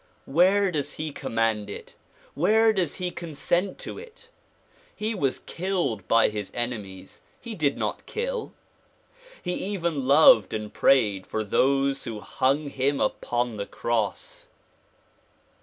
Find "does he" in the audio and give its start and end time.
0.71-1.11, 2.73-3.11